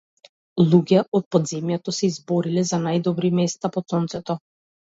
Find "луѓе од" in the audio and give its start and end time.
0.71-1.27